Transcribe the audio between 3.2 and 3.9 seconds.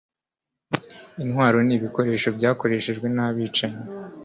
abicanyi